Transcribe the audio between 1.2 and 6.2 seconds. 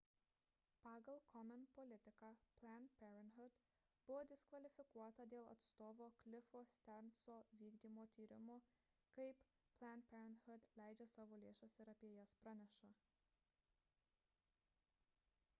komen politiką planned parenthood buvo diskvalifikuota dėl atstovo